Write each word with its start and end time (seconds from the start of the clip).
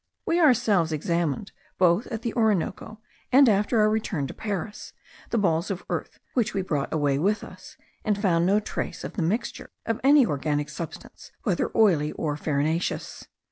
We 0.25 0.39
ourselves 0.41 0.91
examined, 0.91 1.51
both 1.77 2.07
at 2.07 2.23
the 2.23 2.33
Orinoco 2.33 2.99
and 3.31 3.47
after 3.47 3.81
our 3.81 3.89
return 3.91 4.25
to 4.25 4.33
Paris, 4.33 4.93
the 5.29 5.37
balls 5.37 5.69
of 5.69 5.85
earth 5.91 6.17
which 6.33 6.55
we 6.55 6.63
brought 6.63 6.91
away 6.91 7.19
with 7.19 7.43
us, 7.43 7.77
and 8.03 8.19
found 8.19 8.47
no 8.47 8.59
trace 8.59 9.03
of 9.03 9.13
the 9.13 9.21
mixture 9.21 9.69
of 9.85 10.01
any 10.03 10.25
organic 10.25 10.69
substance, 10.69 11.31
whether 11.43 11.69
oily 11.75 12.13
or 12.13 12.35
farinaceous. 12.35 13.27